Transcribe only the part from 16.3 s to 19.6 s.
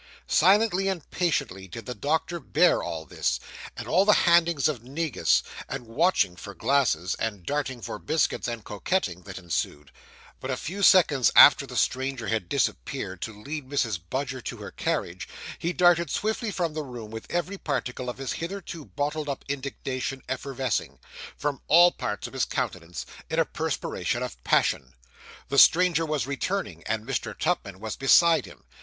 from the room with every particle of his hitherto bottled up